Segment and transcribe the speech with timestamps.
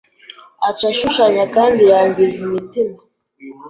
[0.67, 2.97] Aca ashushanya kandi yangiza imitima